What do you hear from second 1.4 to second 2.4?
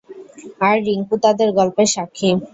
গল্পের সাক্ষী।